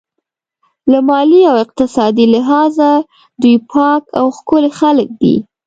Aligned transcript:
له 0.91 0.99
مالي 1.09 1.41
او 1.51 1.55
اقتصادي 1.65 2.25
لحاظه 2.33 2.91
دوی 3.41 3.55
پاک 3.71 4.01
او 4.19 4.25
ښکلي 4.37 4.71
خلک 4.79 5.07
دي. 5.21 5.35